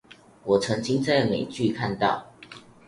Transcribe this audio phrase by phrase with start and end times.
[0.45, 2.31] 我曾經在美劇看到